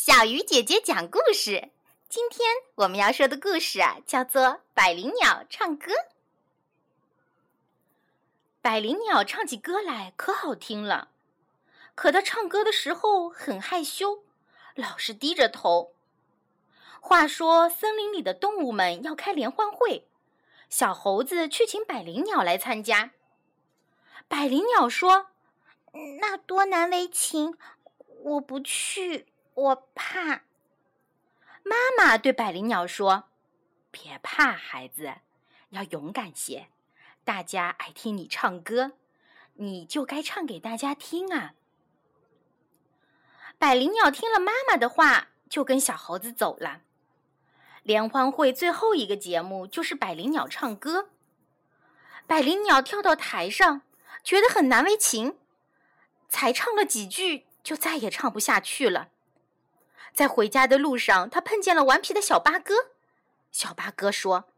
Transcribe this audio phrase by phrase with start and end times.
[0.00, 1.70] 小鱼姐姐讲故事。
[2.08, 4.42] 今天我们要说的故事啊，叫做
[4.72, 5.92] 《百灵鸟唱歌》。
[8.62, 11.08] 百灵鸟唱起歌来可好听了，
[11.96, 14.22] 可它唱歌的时候很害羞，
[14.76, 15.92] 老是低着头。
[17.00, 20.06] 话说，森林里的动物们要开联欢会，
[20.70, 23.10] 小猴子去请百灵鸟来参加。
[24.28, 25.26] 百灵鸟说
[26.20, 27.58] ：“那多难为情，
[28.22, 29.26] 我不去。”
[29.58, 30.42] 我怕。
[31.64, 33.24] 妈妈对百灵鸟说
[33.90, 35.16] ：“别怕，孩子，
[35.70, 36.68] 要勇敢些。
[37.24, 38.92] 大家爱听你唱歌，
[39.54, 41.54] 你就该唱给大家听啊。”
[43.58, 46.82] 百灵鸟听了妈妈的话，就跟小猴子走了。
[47.82, 51.10] 联欢会最后一个节目就是百灵鸟唱歌。
[52.28, 53.82] 百灵鸟跳到台上，
[54.22, 55.36] 觉得很难为情，
[56.28, 59.08] 才唱了几句，就再也唱不下去了。
[60.14, 62.90] 在回家的路上，他碰见了顽皮的小八哥。
[63.50, 64.48] 小八哥说：“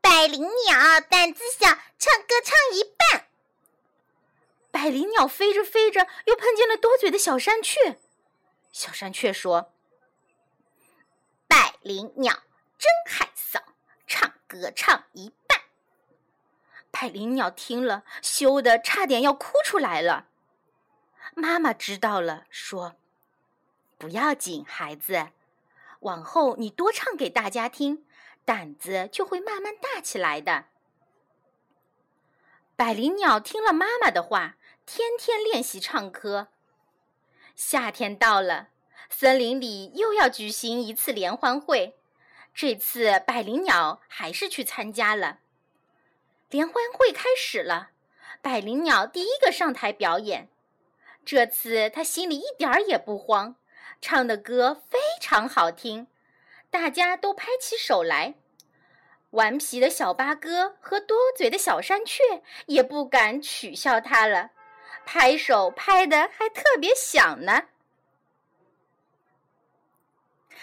[0.00, 3.26] 百灵鸟胆子小，唱歌唱一半。”
[4.70, 7.98] 百灵鸟飞着飞着，又碰见了多嘴的小山雀。
[8.72, 9.72] 小山雀说
[11.48, 12.32] ：“百灵鸟
[12.78, 13.60] 真害臊，
[14.06, 15.60] 唱歌唱一半。”
[16.90, 20.26] 百灵鸟听了，羞得差点要哭出来了。
[21.34, 22.96] 妈妈知道了，说。
[23.98, 25.30] 不要紧，孩子，
[26.00, 28.06] 往后你多唱给大家听，
[28.44, 30.66] 胆子就会慢慢大起来的。
[32.76, 36.46] 百灵鸟听了妈妈的话，天天练习唱歌。
[37.56, 38.68] 夏天到了，
[39.10, 41.98] 森林里又要举行一次联欢会，
[42.54, 45.40] 这次百灵鸟还是去参加了。
[46.50, 47.90] 联欢会开始了，
[48.40, 50.48] 百灵鸟第一个上台表演，
[51.24, 53.56] 这次他心里一点儿也不慌。
[54.00, 56.06] 唱的歌非常好听，
[56.70, 58.34] 大家都拍起手来。
[59.30, 64.50] 顽皮的小八哥和多嘴的小山雀也不敢取笑他了，
[65.04, 67.64] 拍手拍的还特别响呢。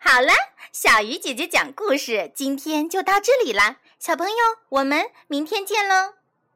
[0.00, 0.32] 好了，
[0.72, 4.36] 小鱼姐姐讲故事今天就到这里啦，小朋友，
[4.70, 6.14] 我们明天见喽。